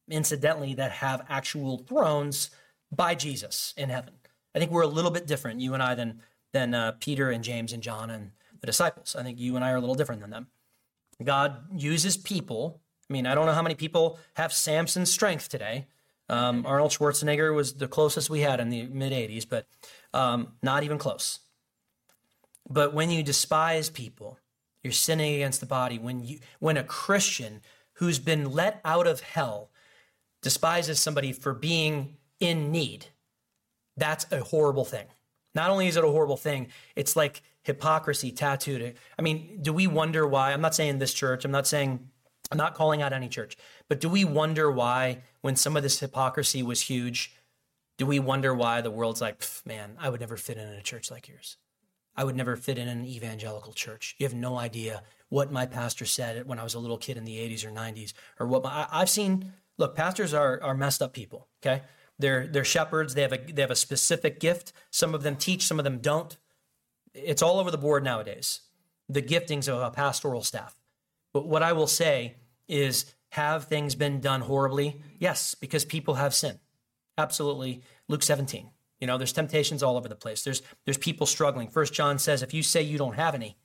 [0.09, 2.51] incidentally, that have actual thrones
[2.91, 4.13] by Jesus in heaven.
[4.53, 7.43] I think we're a little bit different, you and I, than than uh, Peter and
[7.43, 9.15] James and John and the disciples.
[9.15, 10.47] I think you and I are a little different than them.
[11.23, 12.81] God uses people.
[13.09, 15.87] I mean, I don't know how many people have Samson's strength today.
[16.29, 19.67] Um, Arnold Schwarzenegger was the closest we had in the mid 80s, but
[20.13, 21.39] um, not even close.
[22.69, 24.37] But when you despise people,
[24.83, 25.97] you're sinning against the body.
[25.97, 27.61] When you when a Christian
[27.93, 29.71] who's been let out of hell
[30.41, 33.07] despises somebody for being in need,
[33.97, 35.07] that's a horrible thing.
[35.55, 38.95] Not only is it a horrible thing, it's like hypocrisy tattooed.
[39.17, 40.53] I mean, do we wonder why?
[40.53, 42.09] I'm not saying this church, I'm not saying,
[42.51, 45.99] I'm not calling out any church, but do we wonder why, when some of this
[45.99, 47.31] hypocrisy was huge,
[47.99, 51.11] do we wonder why the world's like, man, I would never fit in a church
[51.11, 51.57] like yours?
[52.15, 54.15] I would never fit in an evangelical church.
[54.17, 57.23] You have no idea what my pastor said when I was a little kid in
[57.23, 59.53] the 80s or 90s, or what my, I've seen.
[59.77, 61.83] Look, pastors are, are messed up people, okay?
[62.17, 63.13] They're, they're shepherds.
[63.13, 64.73] They have, a, they have a specific gift.
[64.89, 66.35] Some of them teach, some of them don't.
[67.13, 68.61] It's all over the board nowadays,
[69.07, 70.75] the giftings of a pastoral staff.
[71.33, 72.35] But what I will say
[72.67, 75.01] is have things been done horribly?
[75.19, 76.59] Yes, because people have sin.
[77.17, 77.81] Absolutely.
[78.07, 78.69] Luke 17.
[78.99, 80.43] You know, there's temptations all over the place.
[80.43, 81.69] There's there's people struggling.
[81.69, 83.57] First John says if you say you don't have any,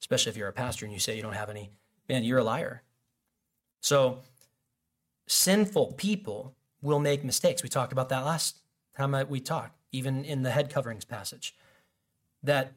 [0.00, 1.70] especially if you're a pastor and you say you don't have any,
[2.08, 2.82] man, you're a liar.
[3.80, 4.20] So
[5.26, 7.62] sinful people will make mistakes.
[7.62, 8.58] We talked about that last
[8.96, 11.54] time we talked, even in the head coverings passage
[12.44, 12.72] that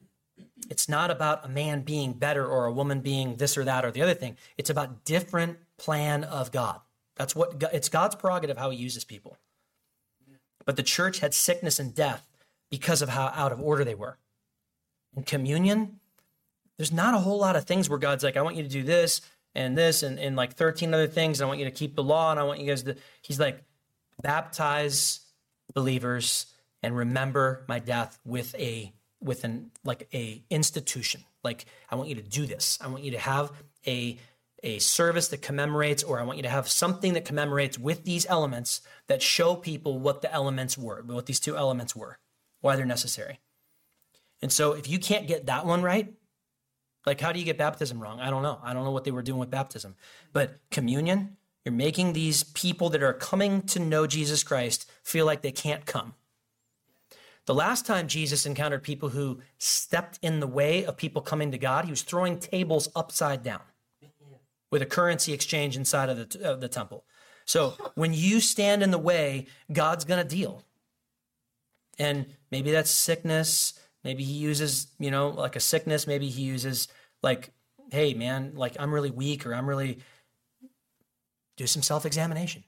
[0.69, 3.91] it's not about a man being better or a woman being this or that or
[3.91, 4.37] the other thing.
[4.57, 6.79] It's about different plan of God.
[7.15, 9.37] That's what it's God's prerogative how he uses people.
[10.65, 12.27] But the church had sickness and death
[12.69, 14.17] because of how out of order they were.
[15.15, 15.99] In communion,
[16.77, 18.83] there's not a whole lot of things where God's like, I want you to do
[18.83, 19.21] this
[19.55, 21.41] and this and, and like 13 other things.
[21.41, 23.63] I want you to keep the law and I want you guys to, he's like,
[24.21, 25.21] baptize
[25.73, 26.47] believers
[26.83, 31.23] and remember my death with a with an like a institution.
[31.43, 32.77] Like I want you to do this.
[32.81, 33.51] I want you to have
[33.85, 34.17] a
[34.63, 38.25] a service that commemorates or I want you to have something that commemorates with these
[38.27, 42.17] elements that show people what the elements were, what these two elements were,
[42.61, 43.39] why they're necessary.
[44.41, 46.13] And so if you can't get that one right,
[47.05, 48.19] like how do you get baptism wrong?
[48.19, 48.59] I don't know.
[48.63, 49.95] I don't know what they were doing with baptism.
[50.33, 55.41] But communion, you're making these people that are coming to know Jesus Christ feel like
[55.41, 56.15] they can't come.
[57.47, 61.57] The last time Jesus encountered people who stepped in the way of people coming to
[61.57, 63.61] God, he was throwing tables upside down
[64.69, 67.05] with a currency exchange inside of the, of the temple.
[67.45, 70.61] So when you stand in the way, God's going to deal.
[71.97, 73.79] And maybe that's sickness.
[74.03, 76.05] Maybe he uses, you know, like a sickness.
[76.05, 76.89] Maybe he uses,
[77.23, 77.51] like,
[77.91, 79.99] hey, man, like I'm really weak or I'm really.
[81.55, 82.65] Do some self examination.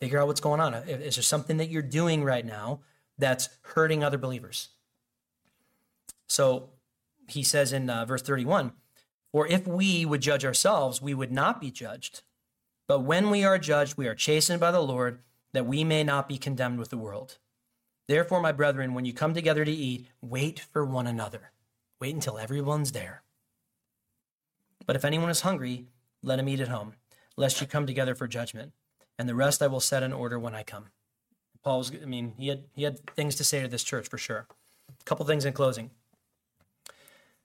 [0.00, 0.74] Figure out what's going on.
[0.74, 2.80] Is there something that you're doing right now
[3.18, 4.70] that's hurting other believers.
[6.26, 6.70] So
[7.28, 8.72] he says in uh, verse 31
[9.32, 12.22] For if we would judge ourselves, we would not be judged.
[12.88, 15.20] But when we are judged, we are chastened by the Lord,
[15.52, 17.38] that we may not be condemned with the world.
[18.08, 21.52] Therefore, my brethren, when you come together to eat, wait for one another.
[22.00, 23.22] Wait until everyone's there.
[24.86, 25.86] But if anyone is hungry,
[26.22, 26.94] let him eat at home,
[27.36, 28.72] lest you come together for judgment.
[29.18, 30.86] And the rest I will set in order when I come.
[31.62, 34.18] Paul was, I mean, he had, he had things to say to this church for
[34.18, 34.46] sure.
[34.88, 35.90] A couple things in closing.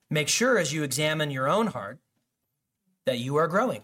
[0.09, 1.99] Make sure as you examine your own heart
[3.05, 3.83] that you are growing.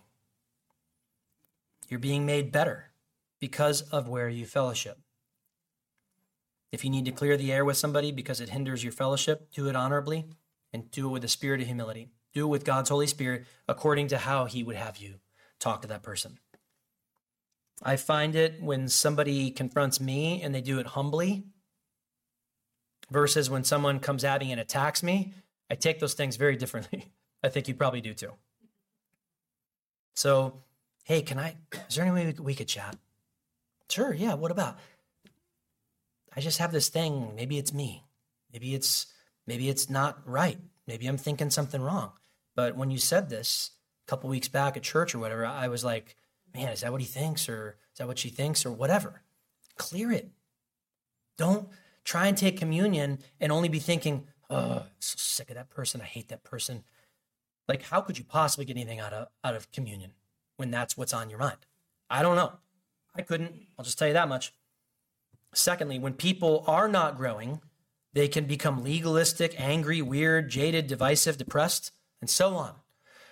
[1.89, 2.91] You're being made better
[3.39, 4.99] because of where you fellowship.
[6.71, 9.67] If you need to clear the air with somebody because it hinders your fellowship, do
[9.67, 10.25] it honorably
[10.73, 12.09] and do it with a spirit of humility.
[12.33, 15.19] Do it with God's Holy Spirit according to how He would have you
[15.59, 16.39] talk to that person.
[17.83, 21.43] I find it when somebody confronts me and they do it humbly
[23.11, 25.33] versus when someone comes at me and attacks me.
[25.69, 27.11] I take those things very differently.
[27.43, 28.31] I think you probably do too.
[30.15, 30.61] So,
[31.03, 31.57] hey, can I,
[31.89, 32.95] is there any way we could chat?
[33.89, 34.77] Sure, yeah, what about?
[36.35, 37.33] I just have this thing.
[37.35, 38.05] Maybe it's me.
[38.51, 39.07] Maybe it's,
[39.45, 40.57] maybe it's not right.
[40.87, 42.11] Maybe I'm thinking something wrong.
[42.55, 43.71] But when you said this
[44.07, 46.15] a couple weeks back at church or whatever, I was like,
[46.53, 49.21] man, is that what he thinks or is that what she thinks or whatever?
[49.77, 50.29] Clear it.
[51.37, 51.67] Don't
[52.03, 56.01] try and take communion and only be thinking, oh, I'm so sick of that person.
[56.01, 56.83] I hate that person.
[57.67, 60.11] Like, how could you possibly get anything out of out of communion
[60.57, 61.57] when that's what's on your mind?
[62.09, 62.53] I don't know.
[63.15, 63.53] I couldn't.
[63.77, 64.53] I'll just tell you that much.
[65.53, 67.61] Secondly, when people are not growing,
[68.13, 72.73] they can become legalistic, angry, weird, jaded, divisive, depressed, and so on.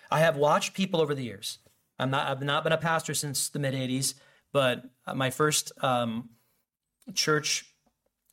[0.10, 1.60] I have watched people over the years.
[2.02, 2.28] I'm not.
[2.28, 4.16] I've not been a pastor since the mid '80s,
[4.52, 4.84] but
[5.14, 6.30] my first um,
[7.14, 7.66] church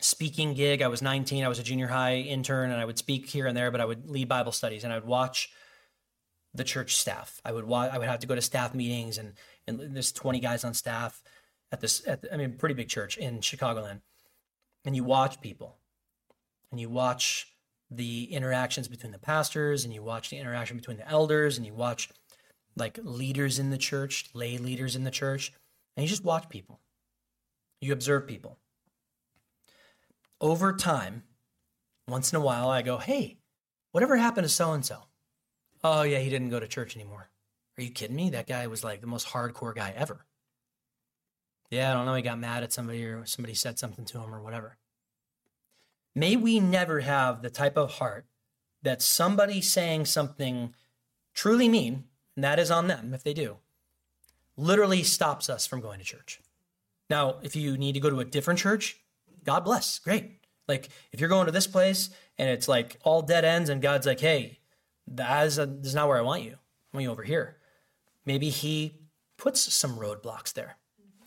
[0.00, 0.81] speaking gig.
[0.83, 1.44] I was 19.
[1.44, 3.70] I was a junior high intern, and I would speak here and there.
[3.70, 5.50] But I would lead Bible studies, and I would watch
[6.54, 7.40] the church staff.
[7.44, 9.35] I would I would have to go to staff meetings, and
[9.66, 11.22] and there's 20 guys on staff
[11.70, 12.07] at this.
[12.07, 14.00] At the, I mean, pretty big church in Chicagoland,
[14.85, 15.76] and you watch people,
[16.70, 17.52] and you watch
[17.90, 21.74] the interactions between the pastors, and you watch the interaction between the elders, and you
[21.74, 22.09] watch
[22.79, 25.53] like leaders in the church, lay leaders in the church,
[25.97, 26.81] and you just watch people.
[27.81, 28.59] You observe people
[30.41, 31.25] over time,
[32.07, 33.38] once in a while, I go, hey,
[33.93, 34.99] whatever happened to so and so?
[35.83, 37.31] Oh, yeah, he didn't go to church anymore.
[37.77, 38.31] Are you kidding me?
[38.31, 40.25] That guy was like the most hardcore guy ever.
[41.71, 42.14] Yeah, I don't know.
[42.14, 44.79] He got mad at somebody or somebody said something to him or whatever.
[46.14, 48.27] May we never have the type of heart
[48.83, 50.75] that somebody saying something
[51.35, 52.05] truly mean,
[52.38, 53.57] and that is on them if they do,
[54.57, 56.40] literally stops us from going to church.
[57.11, 58.96] Now, if you need to go to a different church,
[59.42, 59.98] God bless.
[59.98, 60.38] Great.
[60.68, 64.07] Like if you're going to this place and it's like all dead ends and God's
[64.07, 64.61] like, hey,
[65.09, 66.53] that is, a, is not where I want you.
[66.53, 67.57] I want you over here.
[68.24, 69.01] Maybe he
[69.37, 70.77] puts some roadblocks there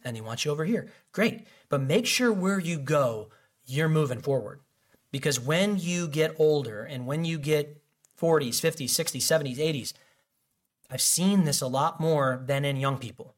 [0.05, 0.87] and he wants you over here.
[1.11, 1.45] Great.
[1.67, 3.31] But make sure where you go,
[3.65, 4.61] you're moving forward.
[5.11, 7.83] Because when you get older and when you get
[8.17, 9.93] 40s, 50s, 60s, 70s, 80s,
[10.91, 13.35] I've seen this a lot more than in young people.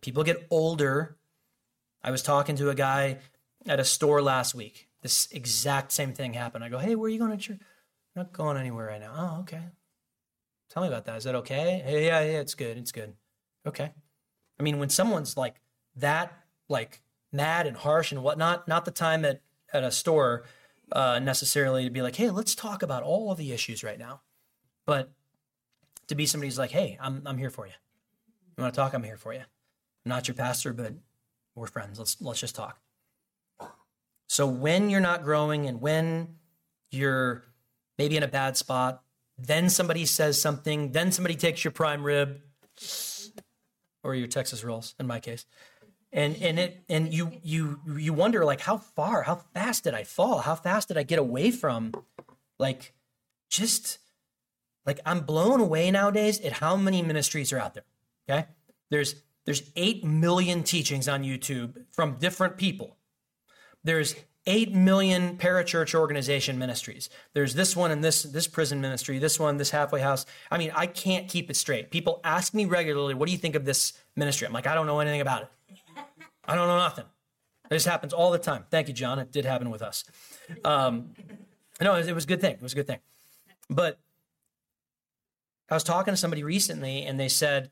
[0.00, 1.18] People get older.
[2.02, 3.18] I was talking to a guy
[3.66, 4.88] at a store last week.
[5.02, 6.64] This exact same thing happened.
[6.64, 7.58] I go, hey, where are you going to church?
[8.16, 9.12] I'm not going anywhere right now.
[9.14, 9.62] Oh, okay.
[10.70, 11.18] Tell me about that.
[11.18, 11.82] Is that okay?
[11.84, 12.78] Hey, yeah, yeah, it's good.
[12.78, 13.14] It's good.
[13.66, 13.92] Okay.
[14.58, 15.60] I mean, when someone's like
[15.96, 16.32] that,
[16.68, 20.44] like mad and harsh and whatnot, not the time at, at a store
[20.92, 24.22] uh, necessarily to be like, hey, let's talk about all of the issues right now.
[24.86, 25.12] But
[26.10, 27.72] to be somebody who's like, hey, I'm, I'm here for you.
[28.56, 28.92] You want to talk?
[28.94, 29.40] I'm here for you.
[29.40, 30.92] I'm not your pastor, but
[31.54, 31.98] we're friends.
[31.98, 32.78] Let's, let's just talk.
[34.28, 36.36] So when you're not growing and when
[36.90, 37.44] you're
[37.96, 39.02] maybe in a bad spot,
[39.38, 42.40] then somebody says something, then somebody takes your prime rib
[44.02, 45.46] or your Texas rolls in my case.
[46.12, 50.02] And and it and you you you wonder like how far, how fast did I
[50.02, 50.40] fall?
[50.40, 51.92] How fast did I get away from
[52.58, 52.94] like
[53.48, 53.99] just
[54.86, 57.84] like I'm blown away nowadays at how many ministries are out there.
[58.28, 58.46] Okay?
[58.90, 59.14] There's
[59.46, 62.96] there's 8 million teachings on YouTube from different people
[63.84, 64.14] there's
[64.46, 67.08] 8 million parachurch organization ministries.
[67.34, 70.26] There's this one and this this prison ministry, this one, this halfway house.
[70.50, 71.90] I mean, I can't keep it straight.
[71.90, 74.86] People ask me regularly, "What do you think of this ministry?" I'm like, "I don't
[74.86, 75.48] know anything about it.
[76.44, 77.04] I don't know nothing."
[77.68, 78.64] This happens all the time.
[78.70, 79.18] Thank you, John.
[79.18, 80.04] It did happen with us.
[80.64, 81.12] Um,
[81.80, 82.54] no, it was a good thing.
[82.54, 82.98] It was a good thing.
[83.68, 83.98] But
[85.70, 87.70] I was talking to somebody recently, and they said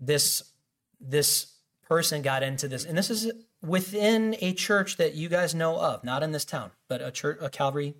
[0.00, 0.52] this
[1.00, 5.78] this person got into this, and this is within a church that you guys know
[5.78, 7.94] of, not in this town, but a church, a Calvary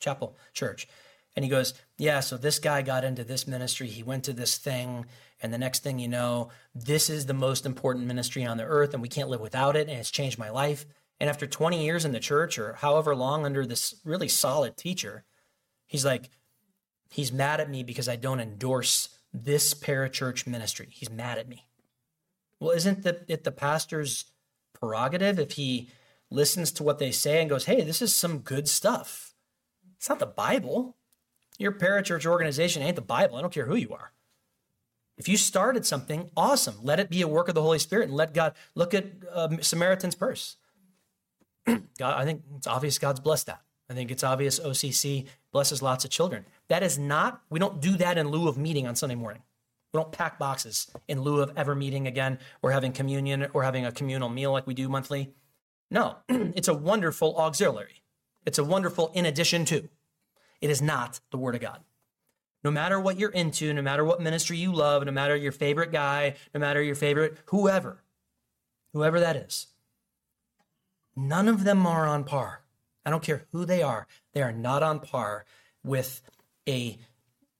[0.00, 0.86] Chapel church.
[1.34, 3.88] And he goes, Yeah, so this guy got into this ministry.
[3.88, 5.06] He went to this thing.
[5.40, 8.92] And the next thing you know, this is the most important ministry on the earth,
[8.92, 9.88] and we can't live without it.
[9.88, 10.84] And it's changed my life.
[11.18, 15.24] And after 20 years in the church, or however long under this really solid teacher,
[15.86, 16.30] he's like,
[17.12, 20.88] He's mad at me because I don't endorse this parachurch ministry.
[20.90, 21.66] He's mad at me.
[22.58, 24.24] Well, isn't the, it the pastor's
[24.72, 25.90] prerogative if he
[26.30, 29.34] listens to what they say and goes, hey, this is some good stuff.
[29.98, 30.96] It's not the Bible.
[31.58, 33.36] Your parachurch organization ain't the Bible.
[33.36, 34.12] I don't care who you are.
[35.18, 36.76] If you started something, awesome.
[36.82, 39.48] Let it be a work of the Holy Spirit and let God look at uh,
[39.60, 40.56] Samaritan's purse.
[41.66, 43.60] God, I think it's obvious God's blessed that.
[43.92, 46.46] I think it's obvious OCC blesses lots of children.
[46.68, 49.42] That is not, we don't do that in lieu of meeting on Sunday morning.
[49.92, 53.84] We don't pack boxes in lieu of ever meeting again or having communion or having
[53.84, 55.34] a communal meal like we do monthly.
[55.90, 58.02] No, it's a wonderful auxiliary.
[58.46, 59.90] It's a wonderful in addition to.
[60.62, 61.80] It is not the Word of God.
[62.64, 65.92] No matter what you're into, no matter what ministry you love, no matter your favorite
[65.92, 68.02] guy, no matter your favorite whoever,
[68.94, 69.66] whoever that is,
[71.14, 72.61] none of them are on par.
[73.04, 75.44] I don't care who they are, they are not on par
[75.84, 76.22] with
[76.68, 76.98] a,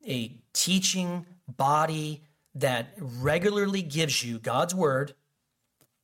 [0.06, 2.22] a teaching body
[2.54, 5.14] that regularly gives you God's word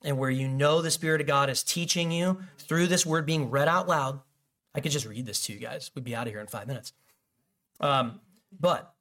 [0.02, 3.50] and where you know the Spirit of God is teaching you through this word being
[3.50, 4.20] read out loud.
[4.74, 5.90] I could just read this to you guys.
[5.94, 6.92] We'd be out of here in five minutes.
[7.80, 8.20] Um,
[8.58, 8.94] but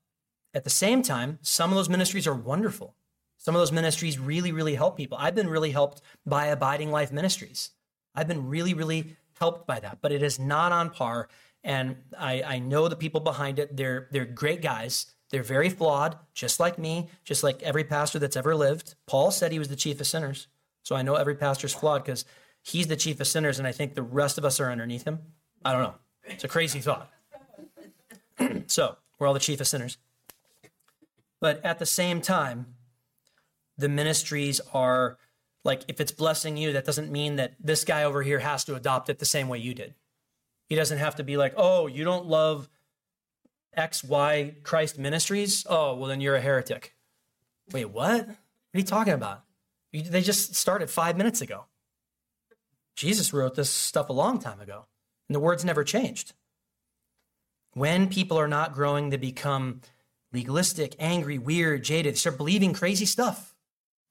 [0.53, 2.95] at the same time, some of those ministries are wonderful.
[3.37, 5.17] Some of those ministries really, really help people.
[5.19, 7.71] I've been really helped by Abiding Life Ministries.
[8.15, 11.29] I've been really, really helped by that, but it is not on par.
[11.63, 13.75] And I, I know the people behind it.
[13.75, 15.07] They're they're great guys.
[15.29, 18.95] They're very flawed, just like me, just like every pastor that's ever lived.
[19.07, 20.47] Paul said he was the chief of sinners.
[20.83, 22.23] So I know every pastor's flawed because
[22.61, 25.19] he's the chief of sinners, and I think the rest of us are underneath him.
[25.65, 25.95] I don't know.
[26.23, 27.11] It's a crazy thought.
[28.67, 29.97] so we're all the chief of sinners.
[31.39, 32.67] But at the same time,
[33.77, 35.17] the ministries are
[35.67, 38.75] like if it's blessing you, that doesn't mean that this guy over here has to
[38.75, 39.93] adopt it the same way you did.
[40.69, 42.67] He doesn't have to be like, oh, you don't love
[43.75, 45.65] X, Y, Christ ministries?
[45.69, 46.95] Oh, well, then you're a heretic.
[47.71, 48.27] Wait, what?
[48.27, 49.43] What are you talking about?
[49.93, 51.65] They just started five minutes ago.
[52.95, 54.87] Jesus wrote this stuff a long time ago,
[55.29, 56.33] and the words never changed.
[57.73, 59.81] When people are not growing, they become
[60.33, 62.15] legalistic, angry, weird, jaded.
[62.15, 63.55] They start believing crazy stuff.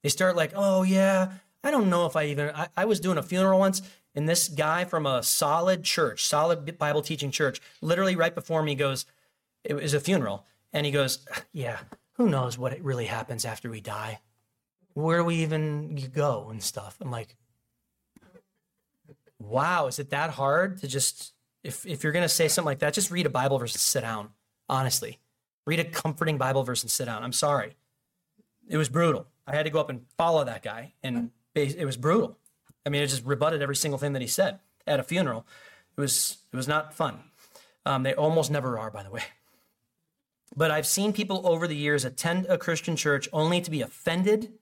[0.03, 1.33] They start like, oh, yeah,
[1.67, 3.81] I don't know if I even, I, I was doing a funeral once,
[4.15, 8.73] and this guy from a solid church, solid Bible teaching church, literally right before me
[8.73, 9.05] goes,
[9.65, 11.79] it was a funeral, and he goes, yeah,
[12.13, 14.21] who knows what really happens after we die?
[14.93, 16.95] Where do we even go and stuff?
[17.01, 17.35] I'm like,
[19.37, 21.33] wow, is it that hard to just,
[21.65, 23.81] if, if you're going to say something like that, just read a Bible verse and
[23.81, 24.29] sit down,
[24.69, 25.19] honestly.
[25.65, 27.23] Read a comforting Bible verse and sit down.
[27.23, 27.75] I'm sorry.
[28.69, 29.27] It was brutal.
[29.45, 31.31] I had to go up and follow that guy, and
[31.63, 32.37] it was brutal.
[32.85, 35.45] I mean, it just rebutted every single thing that he said at a funeral.
[35.97, 37.19] It was it was not fun.
[37.85, 39.23] Um, they almost never are, by the way.
[40.55, 44.53] But I've seen people over the years attend a Christian church only to be offended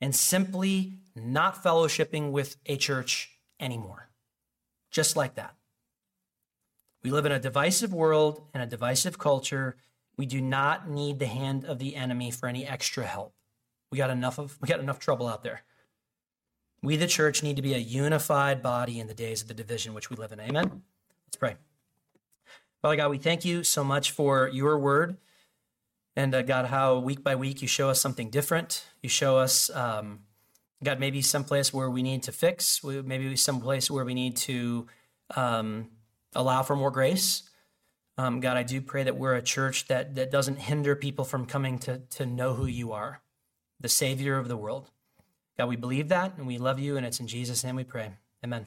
[0.00, 3.30] and simply not fellowshipping with a church
[3.60, 4.08] anymore.
[4.90, 5.54] Just like that.
[7.02, 9.76] We live in a divisive world and a divisive culture.
[10.16, 13.34] We do not need the hand of the enemy for any extra help.
[13.90, 15.62] We got enough of we got enough trouble out there.
[16.84, 19.94] We the church need to be a unified body in the days of the division
[19.94, 20.40] which we live in.
[20.40, 20.82] Amen.
[21.26, 21.56] Let's pray.
[22.82, 25.16] Father God, we thank you so much for your word.
[26.14, 28.84] And uh, God, how week by week you show us something different.
[29.02, 30.20] You show us, um,
[30.82, 34.36] God, maybe some place where we need to fix, maybe some place where we need
[34.36, 34.86] to
[35.34, 35.88] um,
[36.34, 37.44] allow for more grace.
[38.18, 41.46] Um, God, I do pray that we're a church that, that doesn't hinder people from
[41.46, 43.22] coming to, to know who you are,
[43.80, 44.90] the Savior of the world.
[45.58, 48.12] God, we believe that and we love you, and it's in Jesus' name we pray.
[48.44, 48.62] Amen.